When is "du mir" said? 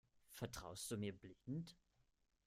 0.89-1.13